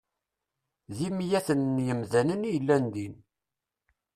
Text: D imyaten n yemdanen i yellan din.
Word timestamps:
D 0.95 0.97
imyaten 1.07 1.61
n 1.75 1.77
yemdanen 1.87 2.47
i 2.47 2.51
yellan 2.53 2.85
din. 2.93 3.15